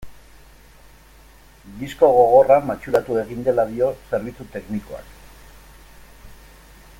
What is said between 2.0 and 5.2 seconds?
gogorra matxuratu egin dela dio zerbitzu teknikoak.